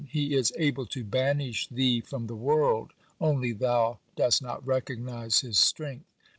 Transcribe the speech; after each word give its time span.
He 0.07 0.33
is 0.33 0.51
able 0.57 0.87
to 0.87 1.03
banish 1.03 1.67
thee 1.67 2.01
from 2.01 2.25
the 2.25 2.33
world, 2.35 2.93
only 3.19 3.51
thou 3.51 3.99
dost 4.15 4.41
not 4.41 4.65
recognize 4.65 5.41
his 5.41 5.59
strength." 5.59 6.07